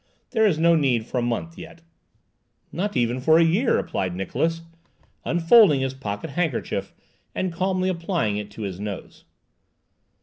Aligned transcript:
There 0.31 0.47
is 0.47 0.57
no 0.57 0.75
need 0.75 1.05
for 1.05 1.19
a 1.19 1.21
month 1.21 1.59
yet." 1.59 1.81
"Nor 2.71 2.89
even 2.95 3.21
for 3.21 3.37
a 3.37 3.43
year," 3.43 3.75
replied 3.77 4.15
Niklausse, 4.15 4.61
unfolding 5.25 5.81
his 5.81 5.93
pocket 5.93 6.31
handkerchief 6.31 6.95
and 7.35 7.53
calmly 7.53 7.87
applying 7.89 8.37
it 8.37 8.49
to 8.49 8.63
his 8.63 8.79
nose. 8.79 9.25